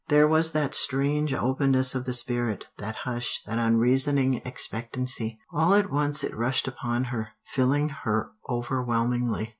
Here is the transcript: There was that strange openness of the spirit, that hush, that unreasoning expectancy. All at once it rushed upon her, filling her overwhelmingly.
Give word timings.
There 0.07 0.27
was 0.27 0.53
that 0.53 0.73
strange 0.73 1.31
openness 1.31 1.93
of 1.93 2.05
the 2.05 2.13
spirit, 2.13 2.65
that 2.79 2.95
hush, 3.05 3.43
that 3.45 3.59
unreasoning 3.59 4.41
expectancy. 4.43 5.37
All 5.53 5.75
at 5.75 5.91
once 5.91 6.23
it 6.23 6.35
rushed 6.35 6.67
upon 6.67 7.03
her, 7.13 7.33
filling 7.45 7.89
her 7.89 8.31
overwhelmingly. 8.49 9.49